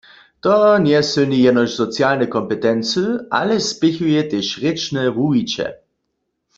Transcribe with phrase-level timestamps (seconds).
[0.45, 0.53] To
[0.85, 3.05] njesylni jenož socialne kompetency,
[3.39, 5.67] ale spěchuje tež rěčne wuwiće.